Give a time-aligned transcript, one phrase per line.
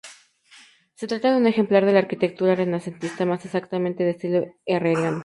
[0.95, 5.19] Se trata de un ejemplar de la arquitectura renacentista, más exactamente de estilo herreriano.